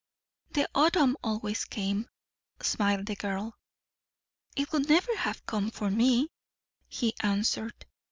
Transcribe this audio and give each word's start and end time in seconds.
"The 0.53 0.67
autumn 0.73 1.15
always 1.23 1.63
came," 1.63 2.09
smiled 2.59 3.05
the 3.05 3.15
girl. 3.15 3.55
"It 4.55 4.71
would 4.71 4.89
never 4.89 5.15
have 5.15 5.45
come 5.45 5.69
for 5.69 5.91
me," 5.91 6.31
he 6.87 7.13
answered. 7.19 7.85